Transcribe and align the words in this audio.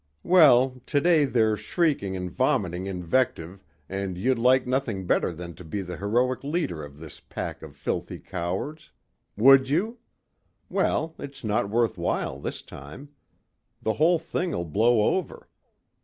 "Well, 0.23 0.81
today 0.87 1.25
they're 1.25 1.55
shrieking 1.55 2.15
and 2.17 2.31
vomiting 2.31 2.87
invective 2.87 3.61
and 3.87 4.17
you'd 4.17 4.39
like 4.39 4.65
nothing 4.65 5.05
better 5.05 5.31
than 5.31 5.53
to 5.53 5.63
be 5.63 5.83
the 5.83 5.97
heroic 5.97 6.43
leader 6.43 6.83
of 6.83 6.97
this 6.97 7.19
pack 7.19 7.61
of 7.61 7.75
filthy 7.75 8.17
cowards. 8.17 8.89
Would 9.37 9.69
you? 9.69 9.99
Well, 10.69 11.13
it's 11.19 11.43
not 11.43 11.69
worth 11.69 11.99
while 11.99 12.39
this 12.39 12.63
time. 12.63 13.09
The 13.79 13.93
whole 13.93 14.17
thing'll 14.17 14.65
blow 14.65 15.01
over. 15.03 15.47